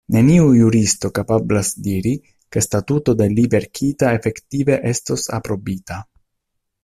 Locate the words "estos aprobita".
4.95-6.01